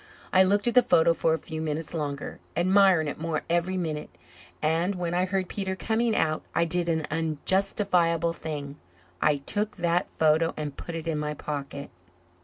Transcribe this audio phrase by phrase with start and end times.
[0.33, 4.09] I looked at the photo for a few minutes longer, admiring it more every minute
[4.59, 8.77] and, when I heard Peter coming out, I did an unjustifiable thing
[9.21, 11.91] I took that photo and put it in my pocket.